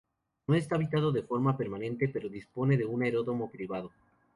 No 0.47 0.55
está 0.55 0.77
habitado 0.77 1.11
de 1.11 1.21
forma 1.21 1.55
permanente, 1.55 2.07
pero 2.09 2.27
dispone 2.27 2.75
de 2.75 2.85
un 2.87 3.03
aeródromo 3.03 3.51
privado. 3.51 3.91